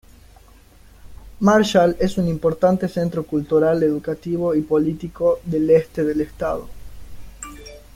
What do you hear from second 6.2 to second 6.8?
estado.